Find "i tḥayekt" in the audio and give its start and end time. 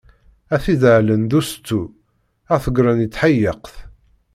3.05-3.75